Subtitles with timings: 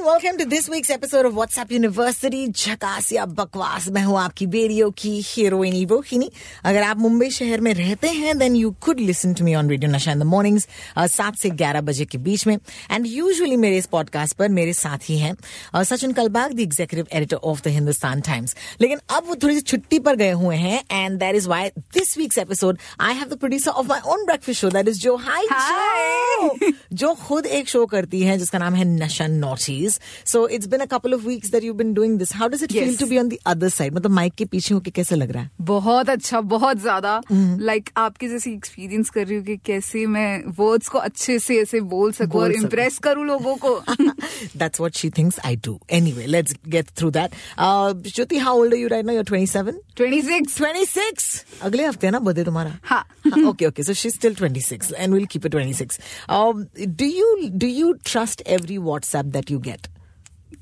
[0.00, 4.46] and welcome to this week's episode of WhatsApp university झकास या बकवास। मैं हूँ आपकी
[4.46, 6.30] बेरियो की हीरोइनी रोहिणी
[6.64, 9.90] अगर आप मुंबई शहर में रहते हैं then you could listen to me on radio
[9.92, 10.66] Nasha in the mornings
[10.98, 12.56] सात से ग्यारह बजे के बीच में।
[12.90, 17.16] एंड यूजुअली मेरे इस पॉडकास्ट पर मेरे साथ ही हैं uh, Sachin Kalbag the executive
[17.16, 20.82] editor of the Hindustan times लेकिन अब वो थोड़ी सी छुट्टी पर गए हुए हैं
[20.90, 24.60] and that is why this week's episode I have the producer of my own breakfast
[24.60, 26.56] show that is जो हाई जो
[26.92, 29.89] जो खुद एक शो करती है जिसका नाम है Nasha naughties
[30.27, 32.71] So it's been a couple of weeks that you been doing this how does it
[32.71, 32.99] feel Yes.
[32.99, 35.49] To be on the other side मतलब माइक के पीछे होके कैसे लग रहा है
[35.71, 40.27] बहुत अच्छा बहुत ज्यादा हम्म। लाइक आपके जैसे एक्सपीरियंस कर रही हूँ कि कैसे मैं
[40.59, 43.79] वर्ड्स को अच्छे से ऐसे बोल सकूं बोल और सकूं। इम्प्रेस करूं लोगों को
[44.61, 45.71] That's what she thinks I do.
[45.97, 47.33] Anyway, let's get through that.
[47.57, 49.13] Uh, Jyoti, how old are you right now?
[49.17, 49.79] You're 27?
[49.99, 53.03] 26 26 अगले हफ्ते है ना बर्थडे तुम्हारा हाँ।
[53.51, 55.99] okay okay so she's still 26 and we'll keep it 26
[56.37, 56.65] um,
[57.01, 57.29] do you
[57.63, 59.78] do you trust every whatsapp that you get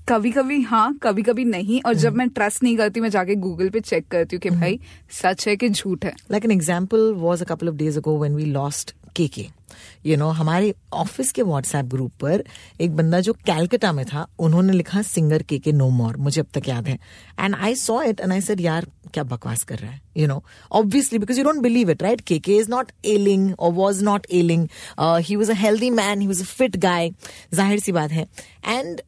[0.08, 3.34] कभी कभी हाँ कभी कभी नहीं और हम्म। जब मैं ट्रस्ट नहीं करती मैं जाके
[3.36, 4.78] गूगल पे चेक करती हूँ कि भाई
[5.12, 6.14] सच है कि झूठ है?
[6.32, 9.44] Like an example was a couple of days ago when we lost KK.
[10.06, 12.44] You know, हमारे ऑफ़िस के व्हाट्सएप ग्रुप पर
[12.80, 16.46] एक बंदा जो कैलकटा में था उन्होंने लिखा सिंगर के के नो मोर मुझे अब
[16.54, 16.98] तक याद है।
[17.40, 20.00] And I saw it and I said यार क्या बकवास कर रहा है?
[20.16, 20.42] You know
[20.72, 24.26] obviously because you don't believe it right K K is not ailing और was not
[24.32, 24.66] ailing
[25.00, 27.10] he was a healthy man he was a fit guy
[27.54, 28.26] ज़ाहिर सी बात है।
[28.66, 29.00] एंड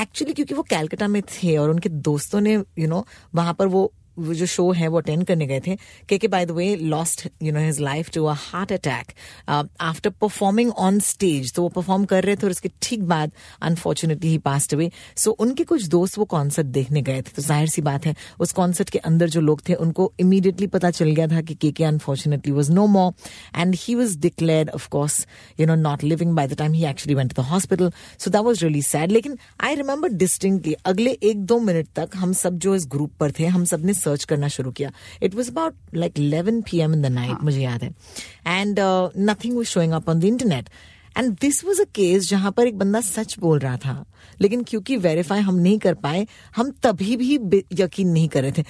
[0.00, 3.54] एक्चुअली क्योंकि वो कैलकटा में थे और उनके दोस्तों ने यू you नो know, वहाँ
[3.54, 5.76] पर वो वो जो शो है, वो अटेंड करने गए थे
[6.08, 9.12] K K by the way lost you know his life to a heart attack
[9.48, 13.32] after performing on stage तो वो परफॉर्म कर रहे थे और उसके ठीक बाद
[13.62, 17.68] unfortunately he passed away so उनके कुछ दोस्त वो कॉन्सर्ट देखने गए थे। तो ज़ाहिर
[17.68, 21.26] सी बात है, उस कॉन्सर्ट के अंदर जो लोग थे, उनको इमीडिएटली पता चल गया
[21.28, 23.12] था कि K K unfortunately was no more
[23.56, 25.26] and he was declared of course
[25.60, 28.64] you know not living by the time he actually went the hospital so that was
[28.64, 32.86] really sad लेकिन आई रिमेंबर डिस्टिंक्टली अगले एक दो minute तक हम सब जो इस
[32.90, 34.92] group पर थे, हम सबने सर्च करना शुरू किया।
[35.22, 37.94] It was about like eleven P M in the night मुझे याद है।
[38.46, 38.78] And
[39.30, 40.68] nothing was showing up on the internet
[41.16, 44.04] and this was a case जहाँ पर एक बंदा सच बोल रहा था।
[44.40, 46.26] लेकिन क्योंकि वेरीफाई हम नहीं कर पाए
[46.56, 47.34] हम तभी भी
[47.80, 48.64] यकीन नहीं कर रहे थे।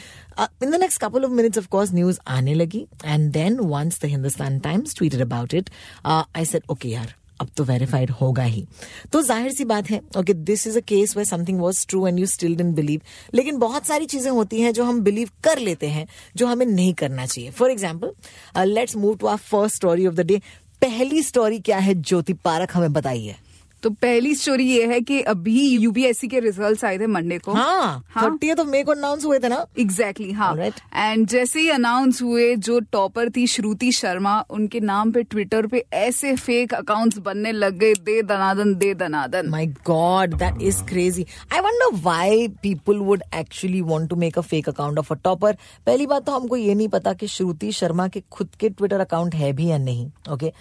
[0.62, 4.04] In the next couple of minutes of course news आने लगी। And then once the
[4.14, 5.70] Hindustan times tweeted about it
[6.06, 8.64] I said okay यार अब तो वेरीफाइड होगा ही।
[9.12, 12.18] तो ज़ाहिर सी बात है okay this is a case where something was true and
[12.18, 13.00] you still didn't believe
[13.34, 16.06] लेकिन बहुत सारी चीज़ें होती हैं जो हम बिलीव कर लेते हैं,
[16.36, 20.26] जो हमें नहीं करना चाहिए। For example let's move to our first story of the
[20.26, 20.40] day
[20.82, 23.34] पहली स्टोरी क्या है, ज्योति पारक हमें बताइए।
[23.82, 28.00] तो पहली स्टोरी ये है कि अभी यूपीएससी के रिजल्ट्स आए थे मंडे को। हाँ
[28.16, 29.64] थर्टी तो मे को अनाउंस हुए थे ना?
[29.78, 30.80] एग्जैक्टली हाँ। Alright.
[30.94, 35.84] एंड जैसे ही अनाउंस हुए जो टॉपर थी श्रुति शर्मा उनके नाम पे ट्विटर पे
[35.92, 41.26] ऐसे फेक अकाउंट्स बनने लग गए दे दनादन दे दनादन। My God, that is crazy.
[41.52, 45.54] I wonder why people would actually want to make a fake account of a topper.
[45.86, 49.34] पहली बात तो हमको ये नहीं पता कि श्रुति शर्मा के खुद के ट्विटर अकाउंट
[49.34, 50.52] है भी या नहीं okay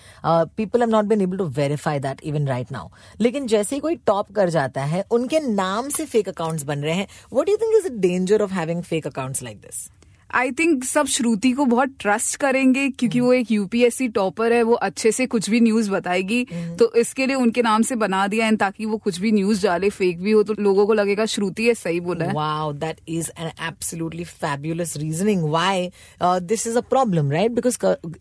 [0.57, 2.89] people have not been able to verify that even right now
[3.21, 6.93] लेकिन जैसे ही कोई टॉप कर जाता है, उनके नाम से फेक अकाउंट्स बन रहे
[6.93, 9.87] हैं what you think is the danger of having fake accounts like this
[10.31, 14.73] I think सब श्रुति को बहुत ट्रस्ट करेंगे क्योंकि वो एक यूपीएससी टॉपर है वो
[14.73, 16.43] अच्छे से कुछ भी न्यूज़ बताएगी।
[16.79, 19.89] तो इसके लिए उनके नाम से बना दिया एंड ताकि वो कुछ भी न्यूज़ डाले
[19.89, 23.29] फेक भी हो तो लोगों को लगेगा श्रुति है सही बोला है। Wow, that is
[23.37, 25.45] an absolutely fabulous reasoning.
[25.55, 27.65] Why uh, this is a problem, right?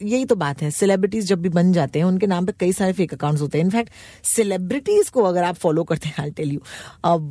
[0.03, 2.93] यही तो बात है सेलिब्रिटीज जब भी बन जाते हैं उनके नाम पे कई सारे
[2.93, 3.91] फेक अकाउंट्स होते हैं। इनफैक्ट
[4.27, 6.61] सेलिब्रिटीज को अगर आप फॉलो करते हैं आई टेल यू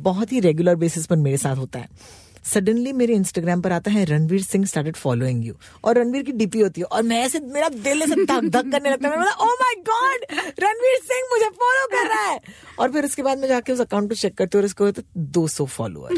[0.04, 4.04] बहुत ही रेगुलर बेसिस पर मेरे साथ होता है। सडनली मेरे इंस्टाग्राम पर आता है,
[4.04, 5.54] Ranveer Singh started following you
[5.84, 8.90] और रणवीर की डीपी होती है। और मैं ऐसे, मेरा दिल ऐसे धक धक करने
[8.90, 10.24] लगता है। Oh my god
[10.60, 12.40] Ranveer Singh मुझे फॉलो कर रहा है.
[12.78, 15.46] और फिर उसके बाद मैं जाके उस अकाउंट को चेक करती हूँ और उसको दो
[15.48, 16.12] सौ फॉलोअर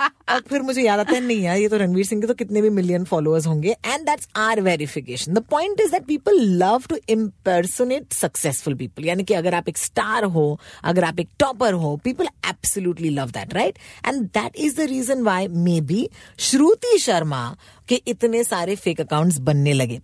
[0.00, 2.62] और फिर मुझे याद आता है, नहीं यार, ये तो रणवीर सिंह के तो कितने
[2.62, 6.96] भी मिलियन फॉलोअर्स होंगे। And that's our verification the point is that people love to
[7.08, 11.96] impersonate successful people यानी कि अगर आप एक स्टार हो, अगर आप एक टॉपर हो
[12.04, 15.48] people absolutely love that right and that is the reason why
[15.80, 16.08] maybe
[16.40, 17.56] Shruti Sharma
[17.88, 20.00] के इतने सारे फेक अकाउंट्स बनने लगे।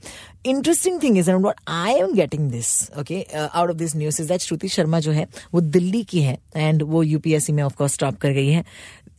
[0.46, 4.40] Interesting thing is what I am getting this okay out of this news is that
[4.40, 8.30] Shruti Sharma जो है, वो दिल्ली की है एंड वो यूपीएससी में ऑफकोर्स टॉप कर
[8.32, 8.64] गई है।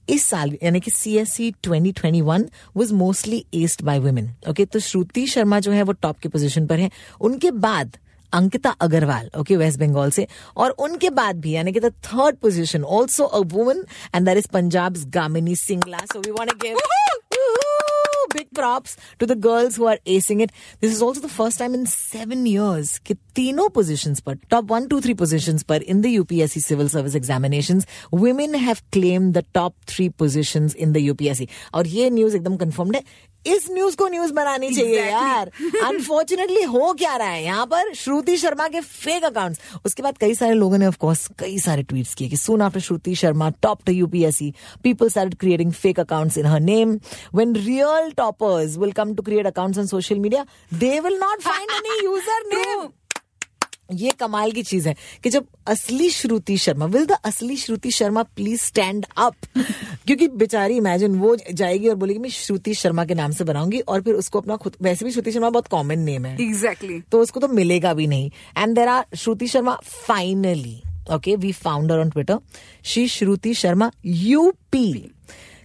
[0.09, 2.45] इस साल, यानी कि C S C twenty twenty one
[2.77, 6.67] was mostly aced by women okay तो श्रुति शर्मा जो है, वो टॉप के पोजिशन
[6.67, 6.89] पर है।
[7.21, 7.97] उनके बाद
[8.33, 12.83] अंकिता अग्रवाल ओके वेस्ट बंगाल से। और उनके बाद भी, यानी कि the third position
[12.83, 13.83] also a woman
[14.15, 17.14] and that is Punjab Gamini Singla so we want to
[18.34, 20.50] big props to the girls who are acing it.
[20.80, 24.88] This is also the first time in seven years कि तीनों positions पर top one,
[24.88, 29.74] two, three positions पर in the UPSC civil service examinations, women have claimed the top
[29.86, 31.48] three positions in the UPSC.
[31.74, 33.02] और ये news एकदम confirmed है
[33.47, 34.95] इस news को न्यूज़ बनानी exactly.
[34.95, 35.51] चाहिए यार।
[35.85, 37.43] अनफॉर्चुनेटली हो क्या रहा है?
[37.43, 41.57] यहाँ पर श्रुति शर्मा के फेक अकाउंट्स उसके बाद कई सारे लोगों ने ऑफकोर्स कई
[41.59, 44.53] सारे ट्वीट किए कि soon after Shruti Sharma top to UPSC
[44.83, 46.99] people are creating fake accounts in her name
[47.35, 51.71] when real toppers will come to create account on social media they will not find
[51.71, 52.87] any user name
[53.93, 58.23] ये कमाल की चीज़ है कि जब असली Shruti Sharma will the असली Shruti Sharma
[58.35, 59.35] please stand up
[60.07, 64.01] क्योंकि बेचारी इमेजिन वो जाएगी और बोलेगी मैं श्रुति शर्मा के नाम से बनाऊँगी और
[64.01, 67.11] फिर उसको अपना खुद वैसे भी श्रुति शर्मा बहुत कॉमन नेम है। Exactly exactly.
[67.11, 70.81] तो उसको तो मिलेगा भी नहीं। And there are Shruti Sharma finally
[71.13, 72.39] okay we found her on Twitter
[72.83, 74.91] she Shruti Sharma UP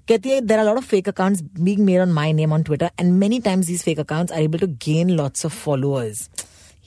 [0.08, 2.90] कहती है there are lot of fake accounts being made on my name on Twitter
[3.00, 6.28] and many times these fake accounts are able to gain lots of followers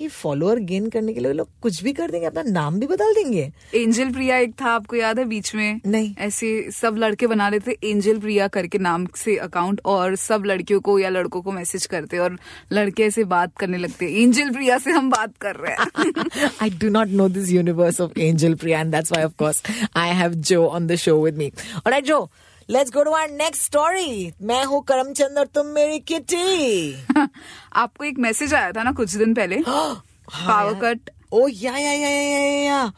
[0.01, 3.13] ये follower gain करने के लिए लोग कुछ भी कर देंगे अपना नाम भी बदल
[3.13, 7.49] देंगे एंजल प्रिया एक था आपको याद है बीच में नहीं। ऐसे सब लड़के बना
[7.49, 11.85] लेते एंजल प्रिया करके नाम से अकाउंट और सब लड़कियों को या लड़कों को मैसेज
[11.85, 12.37] करते और
[12.71, 16.89] लड़के ऐसे बात करने लगते एंजल प्रिया से हम बात कर रहे हैं I do
[16.89, 19.61] not know this universe of angel Priya and why, of course,
[19.95, 21.51] I have Joe on the show with me.
[21.85, 22.29] All right, Joe,
[22.71, 24.31] let's go to our next story.
[24.41, 26.95] मैं हूँ करमचंद और तुम मेरी किटी।
[27.73, 29.55] आपको एक message आया था ना कुछ दिन पहले?
[29.67, 32.93] पावर कट ओ या या या या या या, या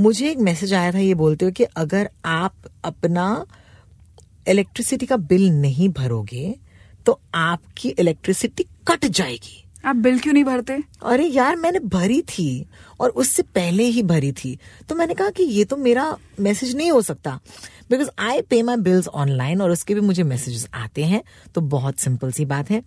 [0.00, 2.54] मुझे एक मैसेज आया था ये बोलते हुए कि अगर आप
[2.84, 3.46] अपना
[4.48, 6.54] इलेक्ट्रिसिटी का बिल नहीं भरोगे
[7.06, 10.78] तो आपकी इलेक्ट्रिसिटी कट जाएगी। आप बिल क्यों नहीं भरते?
[11.02, 12.66] अरे यार, मैंने भरी थी
[13.00, 16.90] और उससे पहले ही भरी थी। तो मैंने कहा कि ये तो मेरा मैसेज नहीं
[16.90, 17.38] हो सकता।
[17.90, 21.22] बिकॉज़ आई पे माई बिल्स ऑनलाइन और उसके भी मुझे मैसेजेस आते हैं
[21.54, 22.82] तो बहुत सिंपल सी बात है।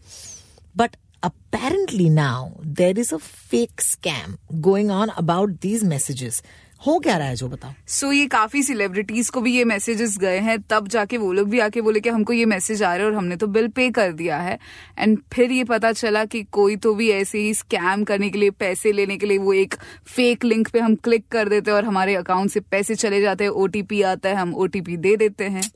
[0.78, 6.44] But apparently now there is a fake scam going on about these messages
[6.88, 7.74] हो क्या रहा है जो बताओ?
[7.88, 11.50] सो so, ये काफ़ी सेलिब्रिटीज को भी ये मैसेजेस गए हैं। तब जाके वो लोग
[11.50, 13.90] भी आके बोले कि हमको ये मैसेज आ रहे हैं और हमने तो बिल पे
[13.90, 14.60] कर दिया है।
[15.00, 18.50] एंड फिर ये पता चला कि कोई तो भी ऐसे ही स्कैम करने के लिए
[18.50, 21.86] पैसे लेने के लिए वो एक फेक लिंक पे हम क्लिक कर देते हैं और
[21.86, 25.72] हमारे अकाउंट से पैसे चले जाते हैं। ओटीपी आता है हम ओटीपी दे देते हैं।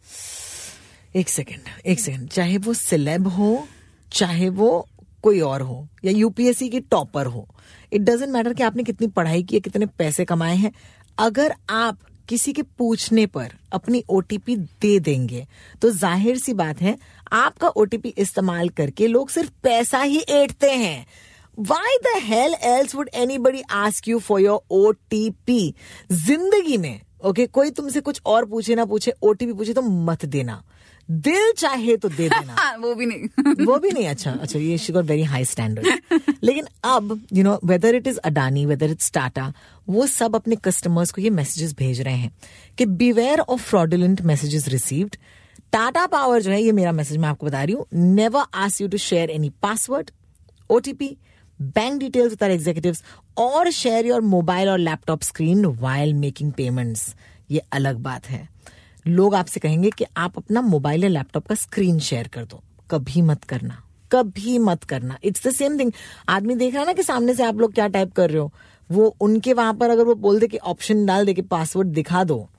[1.16, 3.68] एक सेकेंड एक सेकेंड चाहे वो सिलेब हो
[4.12, 4.88] चाहे वो
[5.24, 7.48] कोई और हो या यूपीएससी की टॉपर हो
[7.94, 10.72] इट डजेंट मैटर कि आपने कितनी पढ़ाई की है कितने पैसे कमाए हैं
[11.18, 11.98] अगर आप
[12.30, 15.46] किसी के पूछने पर अपनी ओटीपी दे देंगे
[15.82, 16.98] तो ज़ाहिर सी बात है
[17.34, 21.06] आपका ओटीपी इस्तेमाल करके लोग सिर्फ़ पैसा ही ऐंठते हैं।
[21.58, 25.74] Why the hell else would anybody ask you for your OTP
[26.12, 30.26] ज़िंदगी में ओके okay, कोई तुमसे कुछ और पूछे ना पूछे ओटीपी पूछे तो मत
[30.28, 30.62] देना।
[31.10, 34.94] दिल चाहे तो दे देना। वो भी नहीं। वो भी नहीं अच्छा अच्छा ये she
[34.94, 39.52] got very high standard लेकिन अब you know whether it is Adani whether it's Tata
[39.90, 42.32] वो सब अपने कस्टमर्स को ये मैसेजेस भेज रहे हैं
[42.78, 45.16] कि beware of fraudulent messages received
[45.72, 48.88] Tata Power जो है ये मेरा मैसेज मैं आपको बता रही हूँ never ask you
[48.88, 50.12] to share any password
[50.72, 51.18] OTP
[51.60, 53.04] bank details with our executives
[53.38, 57.16] और शेयर योर मोबाइल और laptop screen while making payments
[57.52, 58.48] ये अलग बात है।
[59.08, 63.22] लोग आपसे कहेंगे कि आप अपना मोबाइल या लैपटॉप का स्क्रीन शेयर कर दो। कभी
[63.22, 65.92] मत करना, कभी मत करना। इट्स द सेम थिंग
[66.30, 68.54] आदमी देख रहा है ना कि सामने से आप लोग क्या टाइप कर रहे हो।
[68.92, 72.24] वो उनके वहाँ पर अगर वो बोल दे कि ऑप्शन डाल दे कि पासवर्ड दिखा
[72.24, 72.50] दो।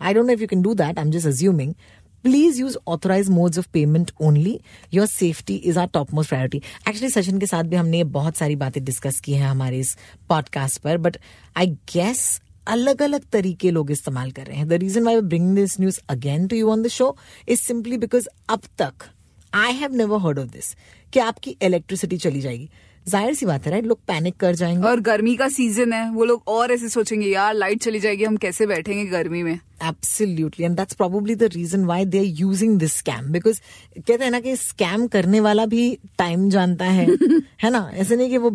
[0.00, 1.74] I don't know if you can do that I am just assuming
[2.22, 4.60] please use authorise modes of payment only
[4.94, 8.56] your safety is our top most priority actually Sachin के साथ भी हमने बहुत सारी
[8.56, 9.96] बातें डिस्कस की हैं हमारे इस
[10.28, 11.16] पॉडकास्ट पर बट
[11.56, 15.80] आई गेस अलग अलग तरीके लोग इस्तेमाल कर रहे हैं। The reason why bring this
[15.80, 17.16] news again to you on the show
[17.48, 19.08] is simply because अब तक
[19.52, 20.74] I have never heard of this
[21.12, 22.68] कि आपकी इलेक्ट्रिसिटी चली जाएगी।
[23.08, 26.24] ज़ाहिर सी बात है राइट लोग पैनिक कर जाएँगे। और गर्मी का सीज़न है, वो
[26.24, 29.58] लोग और ऐसे सोचेंगे, यार लाइट चली जाएगी, हम कैसे बैठेंगे गर्मी में?
[29.82, 33.60] Absolutely and that's probably the reason why they are using this scam because
[33.96, 37.06] कहते हैं ना कि स्कैम करने वाला भी टाइम जानता है।
[37.62, 37.90] है ना?
[37.94, 38.50] ऐसे नहीं कि वो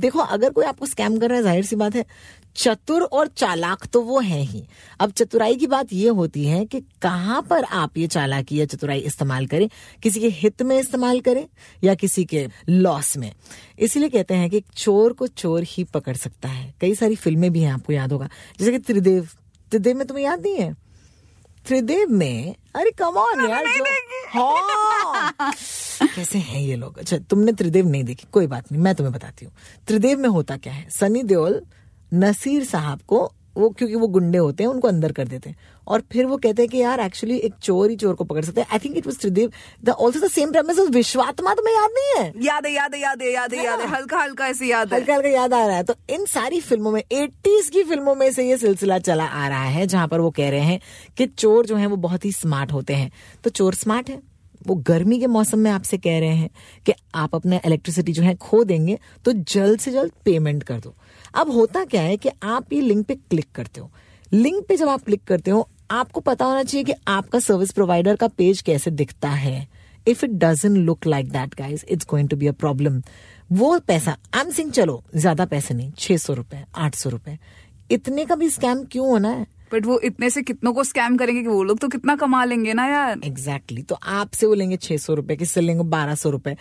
[0.00, 2.04] देखो अगर कोई आपको स्कैम कर रहा है ज़ाहिर सी बात है
[2.56, 4.64] चतुर और चालाक तो वो है ही।
[5.00, 8.98] अब चतुराई की बात ये होती है कि कहाँ पर आप ये चालाकी या चतुराई
[8.98, 9.68] इस्तेमाल करें?
[10.02, 11.46] किसी के हित में इस्तेमाल करें
[11.84, 13.32] या किसी के लॉस में?
[13.78, 17.60] इसीलिए कहते हैं कि चोर को चोर ही पकड़ सकता है। कई सारी फ़िल्में भी
[17.60, 19.28] हैं आपको याद होगा। जैसे कि त्रिदेव।
[19.70, 20.72] त्रिदेव में तुम्हें याद नहीं है?
[21.66, 23.84] त्रिदेव में अरे कमॉन यार जो
[24.28, 25.52] हाँ।
[26.14, 26.98] कैसे हैं ये लोग?
[26.98, 29.52] अच्छा तुमने त्रिदेव नहीं देखी कोई बात नहीं मैं तुम्हें बताती हूँ।
[29.86, 30.88] त्रिदेव में होता क्या है?
[30.90, 31.60] सनी देओल
[32.14, 36.02] नसीर साहब को वो क्योंकि वो गुंडे होते हैं उनको अंदर कर देते हैं। और
[36.12, 38.68] फिर वो कहते हैं कि यार एक्चुअली एक चोर ही चोर को पकड़ सकते हैं।
[38.72, 39.50] I think it was Tridev
[39.84, 42.32] the also the same premise of Vishwatma तुम्हें याद नहीं है?
[42.44, 45.00] याद है याद है याद है याद है याद है। हल्का हल्का ऐसे याद है।
[45.00, 48.32] हल्का हल्का याद आ रहा है। तो इन सारी फ़िल्मों में 80s की फ़िल्मों में
[48.32, 50.80] से ये सिलसिला चला आ रहा है जहाँ पर वो कह रहे हैं
[51.16, 53.12] कि चोर जो है वो बहुत ही स्मार्ट होते हैं।
[53.44, 54.22] तो चोर स्मार्ट है?
[54.66, 56.50] वो गर्मी के मौसम में आपसे कह रहे हैं
[56.86, 60.94] कि आप अपना इलेक्ट्रिसिटी जो है खो देंगे तो जल्द से जल्द पेमेंट कर दो।
[61.34, 63.90] अब होता क्या है कि आप ये लिंक पे क्लिक करते हो।
[64.32, 68.16] लिंक पे जब आप क्लिक करते हो आपको पता होना चाहिए कि आपका सर्विस प्रोवाइडर
[68.16, 69.66] का पेज कैसे दिखता है।
[70.06, 73.02] If it doesn't look like that guys it's going to be a problem
[73.52, 77.38] वो पैसा आई एम सिंह चलो ज़्यादा पैसे नहीं छह सौ रुपए आठ सौ रुपए।
[77.90, 79.46] इतने का भी स्कैम क्यों होना है?
[79.72, 82.72] बट वो इतने से कितनों को स्कैम करेंगे कि वो लोग तो कितना कमा लेंगे
[82.72, 83.88] ना यार। Exactly exactly.
[83.88, 85.84] तो आपसे वो लेंगे छह सौ रुपए किससे लेंगे?
[85.84, 86.56] बारह सौ रुपए।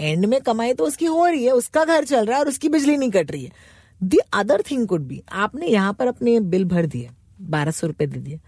[0.00, 2.68] एंड में कमाई तो उसकी हो रही है उसका घर चल रहा है और उसकी
[2.68, 3.52] बिजली नहीं कट रही है।
[4.00, 7.10] The other thing could be आपने यहाँ पर अपने बिल भर दिए
[7.40, 8.40] बारह सौ रुपए दे दिए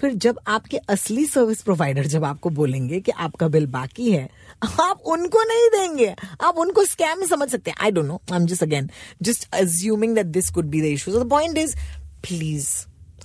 [0.00, 4.28] फिर जब आपके असली सर्विस प्रोवाइडर जब आपको बोलेंगे कि आपका बिल बाकी है,
[4.64, 8.46] आप उनको नहीं देंगे। आप उनको स्कैम समझ सकते हैं। I don't know I am
[8.46, 8.90] just again
[9.22, 11.76] just assuming that this could be the issue the point is
[12.22, 12.68] please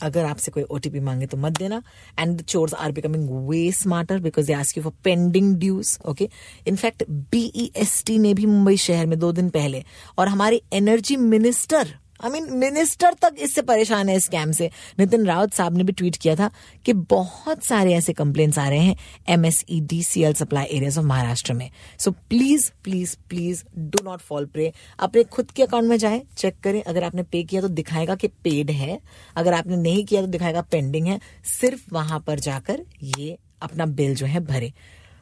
[0.03, 1.81] अगर आपसे कोई ओटीपी मांगे तो मत देना।
[2.19, 6.29] And the chors are becoming way smarter because they ask you for pending dues okay
[6.67, 9.83] in fact BEST ने भी मुंबई शहर में दो दिन पहले
[10.19, 11.93] और हमारे energy minister
[12.25, 16.15] I mean minister तक इससे परेशान है स्कैम से। नितिन रावत साहब ने भी ट्वीट
[16.15, 16.49] किया था
[16.85, 18.95] कि बहुत सारे ऐसे कंप्लेंट्स आ रहे हैं
[19.29, 23.63] M S E D C L supply areas of Maharashtra में। So please please please
[23.77, 27.43] do not fall prey अपने खुद के अकाउंट में जाए चेक करें। अगर आपने पे
[27.43, 28.99] किया तो दिखाएगा कि पेड है।
[29.35, 31.19] अगर आपने नहीं किया तो दिखाएगा पेंडिंग है।
[31.59, 34.73] सिर्फ़ वहाँ पर जाकर ये अपना बिल जो है भरे।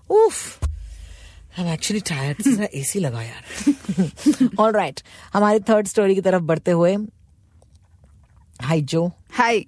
[0.10, 0.60] उफ
[1.60, 2.56] I'm actually tired.
[2.56, 3.70] जरा एसी लगा यार।
[4.60, 5.02] ऑल राइट
[5.34, 6.98] हमारी थर्ड स्टोरी की तरफ़ बढ़ते हुए।
[8.62, 9.64] हाय जो हाय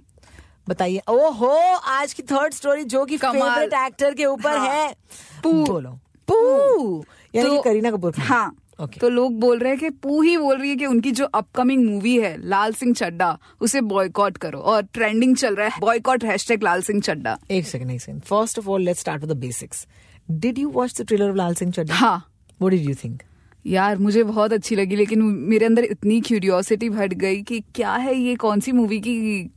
[0.69, 4.95] बताइए। ओहो आज की थर्ड स्टोरी जो की। फेवरेट एक्टर के ऊपर हाँ। है।
[5.43, 5.99] पू। बोलो।
[6.31, 7.05] पू।
[7.35, 10.57] यानी तो- करीना कपूर हाँ। ओके तो लोग बोल रहे हैं कि पू ही बोल
[10.57, 14.81] रही है कि उनकी जो अपकमिंग मूवी है लाल सिंह चड्डा उसे बॉयकॉट करो। और
[14.83, 18.67] ट्रेंडिंग चल रहा है। बॉयकॉट हैशटैग लाल सिंह चड्डा एक सेकंड एक second first of
[18.67, 19.87] all let's start with the basics
[20.31, 22.17] did you watch the trailer of Lal Singh Chaddha हाँ।
[22.61, 23.21] व्हाट डिड यू थिंक
[23.65, 28.15] यार मुझे बहुत अच्छी लगी लेकिन मेरे अंदर इतनी क्यूरियोसिटी भर गई कि क्या है
[28.15, 29.15] ये कौन सी मूवी की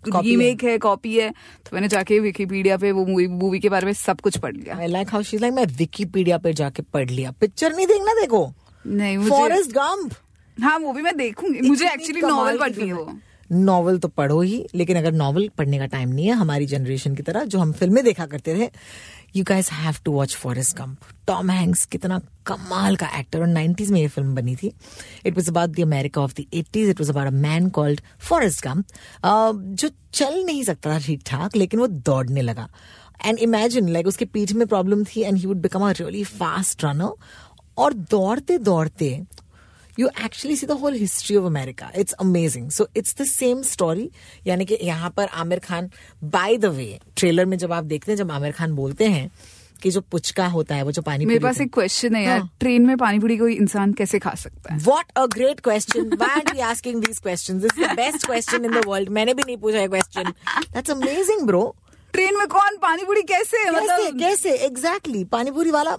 [0.08, 3.92] रीमेक है। कॉपी है तो मैंने जाके विकीपीडिया पे वो मूवी मूवी के बारे में
[3.92, 7.30] सब कुछ पढ़ लिया। I like how she like मैं विकीपीडिया पे जाके पढ़ लिया।
[7.40, 8.46] पिक्चर नहीं देखना देखो।
[8.84, 10.14] नहीं मुझे फॉरेस्ट गंप
[10.56, 13.12] हाँ वो भी मैं देखूँगी। मुझे एक्चुअली नॉवल पढ़नी है। वो
[13.50, 17.22] नॉवल तो पढ़ो ही लेकिन अगर नॉवल पढ़ने का टाइम नहीं है हमारी जनरेशन की
[17.22, 18.70] तरह जो हम फ़िल्में देखा करते थे
[19.36, 23.90] you guys have to watch Forrest Gump Tom Hanks कितना कमाल का एक्टर और 90s
[23.90, 24.72] में ये फ़िल्म बनी थी।
[25.26, 28.64] It was about the America of the 80s it was about a man called Forrest
[28.66, 28.84] Gump
[29.74, 32.68] जो चल नहीं सकता था ठीक ठाक लेकिन वो दौड़ने लगा।
[33.24, 36.84] एंड इमेजिन लाइक उसके पीठ में प्रॉब्लम थी and he would become a really fast
[36.84, 37.14] runner
[37.78, 39.08] और दौड़ते दौड़ते
[39.98, 44.10] you actually see the whole history of America it's amazing so it's the same story
[44.46, 45.90] यानी कि यहाँ पर Aamir Khan
[46.24, 49.30] by the way trailer में जब आप देखते हैं जब आमिर खान बोलते हैं
[49.82, 52.50] कि जो पुचका होता है वो जो पानी मेरे पास एक क्वेश्चन है यार। हाँ.
[52.60, 54.78] ट्रेन में पानी पूरी कोई इंसान कैसे खा सकता है?
[54.80, 59.86] What a great question asking question best question in the world मैंने भी नहीं पूछा
[59.86, 60.32] क्वेश्चन
[60.92, 61.64] अमेजिंग ब्रो
[62.12, 62.76] ट्रेन में कौन?
[62.76, 64.50] पानी पूरी कैसे मतलब कैसे?
[64.66, 65.96] एग्जैक्टली पानी पूरी वाला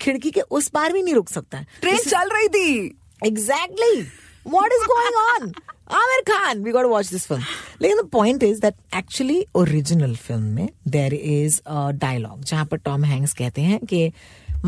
[0.00, 4.06] खिड़की के उस पार भी नहीं रुक सकता। है ट्रेन चल रही थी। Exactly.
[4.44, 5.52] What is going on?
[5.88, 7.42] Amir Khan, we got to watch this film.
[7.80, 12.78] लेकिन the point is that actually original film में there is a dialogue जहाँ पर
[12.84, 14.12] Tom Hanks कहते हैं कि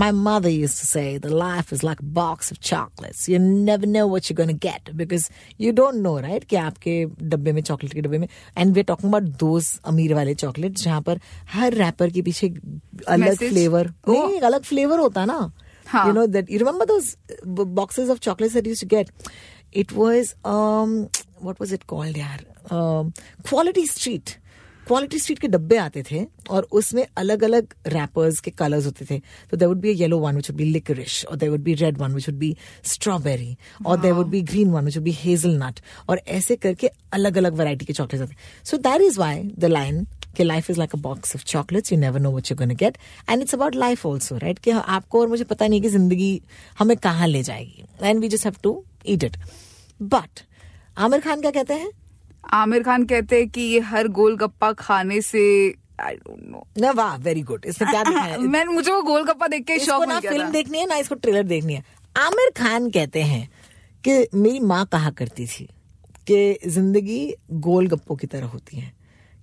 [0.01, 3.21] My mother used to say the life is like a box of chocolates.
[3.35, 6.45] You never know what you're going to get because you don't know, right?
[6.49, 6.97] कि आपके
[7.35, 11.01] डब्बे में chocolate के डब्बे में and we're talking about those अमीर वाले chocolate जहाँ
[11.07, 11.21] पर
[11.53, 12.53] हर रैपर के पीछे
[13.09, 14.13] अलग फ्लेवर Oh.
[14.13, 15.39] नहीं अलग फ्लेवर होता ना
[15.87, 16.07] हाँ.
[16.07, 19.11] you know that you remember those uh, boxes of chocolates that you used to get?
[19.73, 22.73] It was um what was it called yaar?
[22.73, 23.13] Um,
[23.45, 24.39] quality street
[24.87, 29.19] Quality Street के डब्बे आते थे और उसमें अलग अलग रैपर्स के कलर्स होते थे।
[29.51, 31.99] तो there would be yellow one which would be liquorice और there would be red
[31.99, 32.55] one which would be
[32.93, 35.13] strawberry और there would be green one which would be
[35.63, 38.37] hazelnut और ऐसे करके अलग अलग वैरायटी के चॉकलेट्स आते
[38.71, 41.99] so that is why the line कि life is like a box of chocolates you
[41.99, 42.99] never know what you gonna get
[43.31, 46.41] and it's about life also right कि आपको और मुझे पता नहीं कि ज़िंदगी
[46.79, 49.37] हमें कहाँ ले जाएगी and we just have to eat it
[50.03, 50.41] but
[50.99, 51.91] Aamir Khan क्या कहते हैं?
[52.55, 57.17] आमिर खान कहते हैं कि ये हर गोलगप्पा खाने से आई डोंट नो ना वाह
[57.17, 58.39] वेरी गुड इसमें क्या दिखाया है?
[58.55, 61.75] मैं मुझे वो गोलगप्पा देख के शौक ना फ़िल्म देखनी है ना इसको ट्रेलर देखनी
[61.75, 61.85] है.
[62.17, 63.49] आमिर खान कहते हैं
[64.05, 65.69] कि मेरी माँ कहा करती थी
[66.31, 68.95] कि ज़िंदगी गोलगप्पों की तरह होती है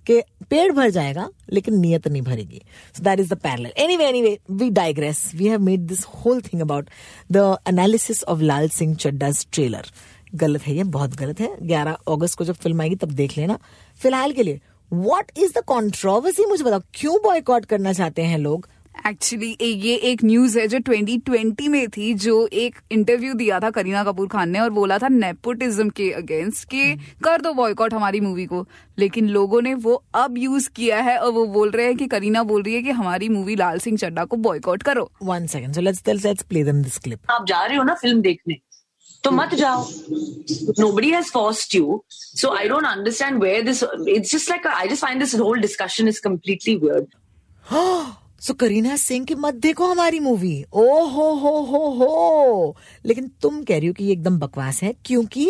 [0.06, 0.20] कि
[0.50, 2.62] पेड़ भर जाएगा लेकिन नियत नहीं भरेगी.
[2.96, 6.62] So that is the parallel anyway anyway we digress we have made this whole thing
[6.62, 6.90] about
[7.32, 9.86] the analysis of Lal Singh Chadda's trailer
[10.34, 13.58] गलत है ये बहुत गलत है। 11 अगस्त को जब फ़िल्म आएगी तब देख लेना।
[14.00, 14.60] फ़िलहाल के लिए
[14.92, 18.68] व्हाट इज़ द कंट्रोवर्सी मुझे बताओ क्यों बॉयकॉट करना चाहते हैं लोग?
[19.06, 24.02] एक्चुअली ये एक न्यूज़ है जो 2020 में थी जो एक इंटरव्यू दिया था करीना
[24.04, 28.44] कपूर खान ने और बोला था नेपोटिज्म के अगेंस्ट कि कर दो बॉयकॉट हमारी मूवी
[28.46, 28.64] को।
[28.98, 32.42] लेकिन लोगों ने वो अब यूज़ किया है और वो बोल रहे हैं कि करीना
[32.42, 35.80] बोल रही है कि हमारी मूवी लाल सिंह चड्डा को बॉयकॉट करो। One second so
[35.80, 38.58] let's let's play this clip आप जा रहे हो ना फ़िल्म देखने?
[39.24, 39.86] तो मत जाओ।
[40.92, 45.02] Nobody has forced you so I don't understand where this it's just like I just
[45.02, 47.06] find this whole discussion is completely weird
[48.40, 52.76] so Kareena Singh के मत देखो हमारी मूवी ओ हो हो हो। हो
[53.06, 55.44] लेकिन तुम कह रही हो कि ये एकदम बकवास है। क्योंकि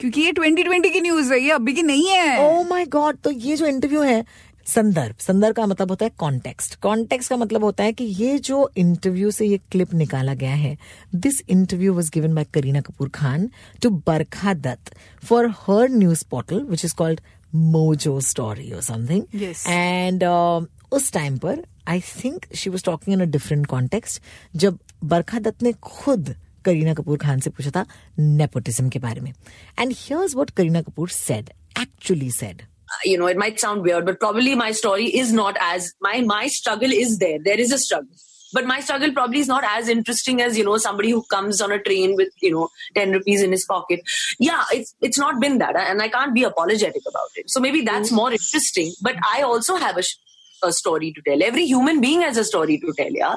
[0.00, 3.30] क्योंकि ये 2020 की न्यूज़ है ये अभी की नहीं है। ओ माय गॉड तो
[3.30, 4.24] ये जो इंटरव्यू है
[4.66, 8.70] संदर्भ। संदर्भ का मतलब होता है कॉन्टेक्स्ट कॉन्टेक्स्ट का मतलब होता है कि ये जो
[8.76, 10.76] इंटरव्यू से ये क्लिप निकाला गया है
[11.14, 13.48] this interview was given by Kareena Kapoor Khan
[13.82, 17.20] to Barkha Dutt for her news portal which is called
[17.54, 20.24] Mojo Story और समथिंग एंड
[20.92, 24.22] उस टाइम पर I think she was talking in a different context
[24.56, 27.84] जब बरखा दत्त ने खुद करीना कपूर खान से पूछा था
[28.18, 29.32] nepotism के बारे में।
[29.78, 31.50] And here's what Kareena Kapoor said
[31.80, 32.62] actually said
[33.03, 36.47] you know it might sound weird but probably my story is not as my my
[36.47, 38.23] struggle is there there is a struggle
[38.53, 41.71] but my struggle probably is not as interesting as you know somebody who comes on
[41.71, 42.67] a train with you know
[42.99, 46.43] 10 rupees in his pocket yeah it's it's not been that and i can't be
[46.43, 50.15] apologetic about it so maybe that's more interesting but i also have a, sh-
[50.63, 53.35] a story to tell every human being has a story to tell yeah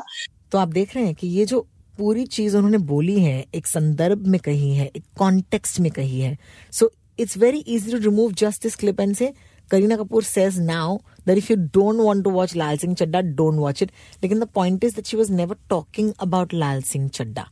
[0.52, 1.60] तो आप देख रहे हैं कि ये जो
[1.98, 6.36] पूरी चीज उन्होंने बोली है एक संदर्भ में कही है एक कॉन्टेक्स्ट में कही है
[6.72, 7.01] so it's
[7.38, 9.32] very easy to remove just this clip and से
[9.70, 13.58] Kareena Kapoor says now that if you don't want to watch Laal Singh Chaddha don't
[13.58, 13.90] watch it
[14.22, 17.48] लेकिन the point is that she was never talking about Laal Singh Chaddha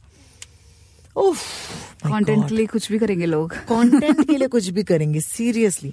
[1.16, 1.42] उफ
[2.06, 5.92] content के लिए कुछ भी करेंगे लोग content के लिए कुछ भी करेंगे seriously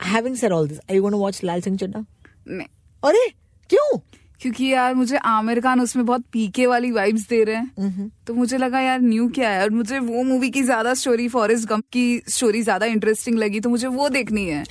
[0.00, 2.04] having said all this I want to watch Laal Singh Chaddha
[2.48, 2.68] नहीं
[3.02, 3.28] अरे
[3.70, 3.98] क्यों
[4.41, 8.57] क्योंकि यार मुझे आमिर खान उसमें बहुत पीके वाली वाइब्स दे रहे हैं। तो मुझे
[8.57, 9.61] लगा यार न्यू क्या है?
[9.63, 13.69] और मुझे वो मूवी की ज़्यादा स्टोरी फॉरेस्ट गम की स्टोरी ज़्यादा इंटरेस्टिंग लगी तो
[13.69, 14.63] मुझे वो देखनी है।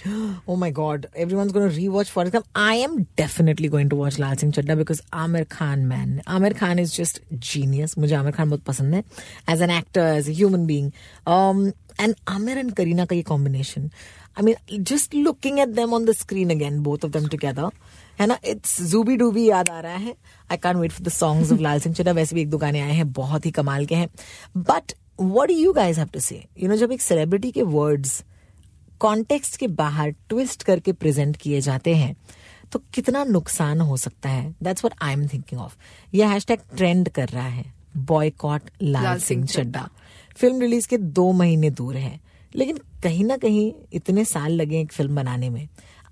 [0.49, 4.37] ओ my God everyone gonna rewatch Forrest Gump I am definitely going to watch Lal
[4.37, 8.63] Singh Chadda because Aamir Khan man Aamir Khan is just genius मुझे आमिर खान बहुत
[8.65, 9.05] पसंद है
[9.51, 10.91] as an actor as a human being
[12.01, 13.91] and Aamir and Kareena का ये combination
[14.39, 17.71] I mean just looking at them on the screen again both of them together
[18.21, 18.39] है ना?
[18.45, 20.15] It's Zoobi Doobi याद आ रहा है।
[20.51, 22.81] I can't wait for the songs of Lal Singh Chadda वैसे भी एक दो गाने
[22.81, 24.09] आए हैं बहुत ही कमाल के हैं।
[24.57, 28.23] But what you guys have to say you know जब एक सेलिब्रिटी के वर्ड्स
[29.01, 32.15] कॉन्टेक्स्ट के बाहर ट्विस्ट करके प्रेजेंट किए जाते हैं
[32.73, 34.55] तो कितना नुकसान हो सकता है?
[34.63, 35.77] That's what I am thinking of
[36.15, 37.65] ये हैशटैग ट्रेंड कर रहा है।
[37.97, 39.89] बॉयकॉट लाल लाल सिंह चड्डा
[40.37, 42.19] फ़िल्म रिलीज़ के दो महीने दूर है।
[42.55, 45.69] लेकिन कहीं ना कहीं इतने साल लगे एक फ़िल्म बनाने में।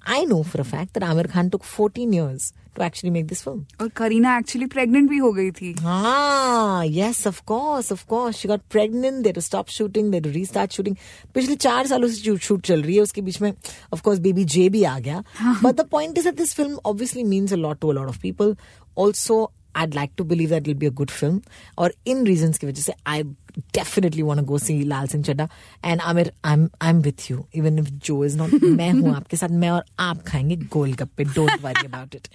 [0.07, 3.65] I know for fact that Aamir Khan took 14 years to actually make this film
[3.81, 8.49] और करीना एक्चुअली प्रेग्नेंट भी हो गई थी। हाँ yes of course of course she
[8.49, 10.97] got pregnant there stop shooting there restart shooting
[11.35, 13.53] पिछले चार सालों से शूट चल रही है उसके बीच में
[13.93, 15.23] ऑफ़ कोर्स बेबी जे भी आ गया.
[15.63, 18.21] But the point is that this film obviously means a lot to a lot of
[18.23, 18.57] people
[18.99, 19.45] also
[19.81, 21.39] I'd like to believe that it'll be a good film.
[21.79, 23.23] और इन reasons की वजह से I
[23.59, 25.49] definitely to go see Lal Singh Chaddha
[25.85, 27.39] and Amir I'm I'm with you.
[27.57, 31.25] Even if Joe is not मैं हूँ आपके साथ मैं और आप खाएँगे गोलगप्पे.
[31.25, 32.29] Don't worry about it.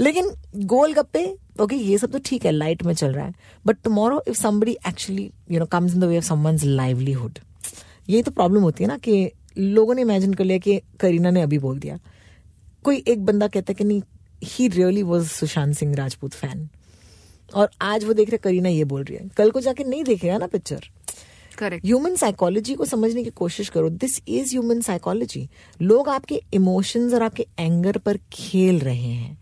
[0.00, 3.34] लेकिन गोलगप्पे ओके ये सब तो ठीक है लाइट में चल रहा है.
[3.66, 7.38] But tomorrow if somebody actually you know comes in the way of someone's livelihood
[8.08, 11.42] ये तो प्रॉब्लम होती है ना कि लोगों ने इमेजिन कर लिया कि करीना ने
[11.42, 11.98] अभी बोल दिया।
[12.84, 14.02] कोई एक बंदा कहता है कि नहीं
[14.44, 16.68] he really was Sushant Singh Rajput fan
[17.54, 20.38] और आज वो देख रहे करीना ये बोल रही है। कल को जाके नहीं देखेगा
[20.38, 20.88] ना पिक्चर
[21.58, 25.48] करेक्ट ह्यूमन साइकोलॉजी को समझने की कोशिश करो। दिस इज़ ह्यूमन साइकोलॉजी
[25.82, 29.38] लोग आपके इमोशंस और आपके एंगर पर खेल रहे हैं।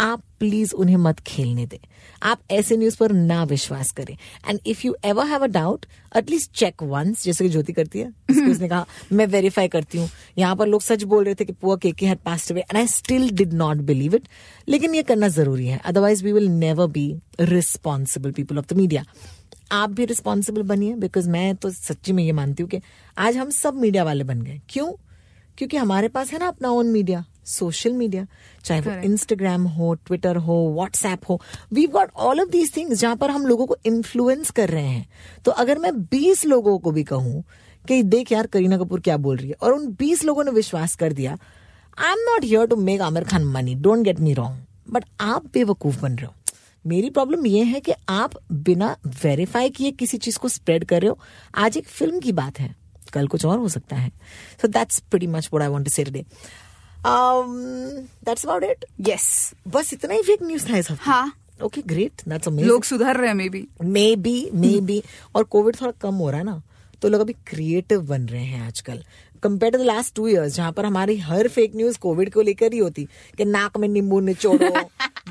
[0.00, 1.78] आप प्लीज़ उन्हें मत खेलने दें।
[2.22, 4.16] आप ऐसे न्यूज़ पर ना विश्वास करें।
[4.48, 8.08] And if you ever have a doubt at least check once जैसे कि ज्योति करती है।
[8.50, 11.78] उसने कहा मैं वेरीफाई करती हूँ। यहाँ पर लोग सच बोल रहे थे कि poor
[11.78, 14.28] KK had passed away and I still did not believe it
[14.68, 19.04] लेकिन ये करना ज़रूरी है। Otherwise we will never be responsible people of the media
[19.72, 22.80] आप भी रिस्पॉन्सिबल बनिए बिकॉज़ मैं तो सच्ची में ये मानती हूँ कि
[23.18, 24.92] आज हम सब मीडिया वाले बन गए। क्यों?
[25.58, 28.26] क्योंकि हमारे पास है ना अपना ओन मीडिया सोशल मीडिया
[28.64, 31.40] चाहे वो इंस्टाग्राम हो ट्विटर हो व्हाट्सएप हो
[31.72, 35.06] we got all of these things जहाँ पर हम लोगों को इन्फ्लुएंस कर रहे हैं।
[35.44, 37.42] तो अगर मैं 20 लोगों को भी कहूँ
[37.88, 40.94] कि देख यार करीना कपूर क्या बोल रही है और उन 20 लोगों ने विश्वास
[40.94, 41.38] कर दिया
[41.98, 45.46] I am not here to make Aamir Khan money don't get me wrong but आप
[45.46, 46.32] बेवकूफ़ बन रहे हो।
[46.84, 51.08] मेरी प्रॉब्लम ये है कि आप बिना वेरीफाई किए किसी चीज़ को स्प्रेड कर रहे
[51.08, 51.18] हो।
[51.54, 52.74] आज एक फ़िल्म की बात है
[53.12, 54.10] कल कुछ और हो सकता है।
[54.62, 56.24] So that's pretty much what I want to say today
[57.06, 62.22] that's about it yes बस इतना ही फेक न्यूज़ था इस हफ़्ते। हाँ। ओके ग्रेट
[62.28, 65.02] दैट्स अमेजिंग लोग सुधर रहे हैं maybe maybe maybe
[65.34, 66.62] और कोविड थोड़ा कम हो रहा है ना
[67.02, 69.02] तो लोग अभी क्रिएटिव बन रहे हैं आजकल।
[69.44, 72.72] Compare to the last two years जहाँ पर हमारी हर फेक न्यूज़ कोविड को लेकर
[72.72, 74.70] ही होती कि नाक में नींबू निचोड़ो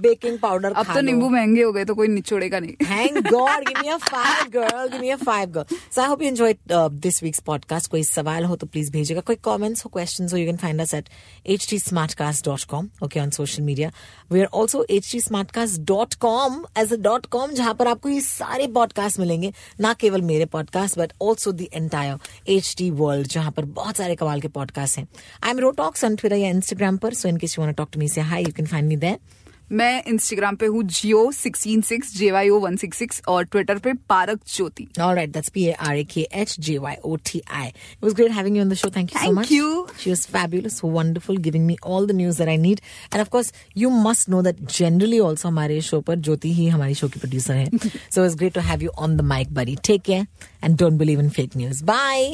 [0.01, 3.81] बेकिंग पाउडर अब तो नींबू महँगे हो गए तो कोई निचोड़ेगा नहीं। Thank God give
[3.81, 7.23] me a five girl give me a five girl so I hope you enjoy this
[7.23, 10.57] week's podcast कोई सवाल हो तो प्लीज़ भेजेगा कोई कमेंट्स हो क्वेश्चंस हो you can
[10.57, 11.09] find us at
[11.47, 13.91] htsmartcast.com okay on social media
[14.31, 19.53] we are also htsmartcast.com as a dot com जहाँ पर आपको ये सारे पॉडकास्ट मिलेंगे।
[19.79, 24.41] ना केवल मेरे podcast but also the entire HT world जहाँ पर बहुत सारे कमाल
[24.41, 25.07] के पॉडकास्ट हैं।
[25.43, 28.21] आई एम रोटॉक्स ऑन ट्विटर या इंस्टाग्राम पर so in case talk to me say
[28.31, 32.49] hi you can find me there मैं इंस्टाग्राम पे हूँ जियो sixteen six J Y
[32.49, 36.03] O one six six और ट्विटर पे Parakh Jyoti all right this P R A
[36.03, 37.71] K H J Y O T I
[38.03, 41.77] was great having show thank you so much you she was fabulous wonderful giving me
[41.85, 42.81] all the news that I need
[43.13, 47.07] and of course you must know that generally also हमारे show पर ज्योति ही हमारी show
[47.07, 47.69] की producer है।
[48.11, 50.27] So is great to have you on the mic बरी take care
[50.63, 52.33] and don't believe in fake news bye